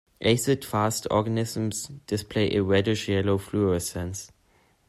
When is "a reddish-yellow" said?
2.55-3.37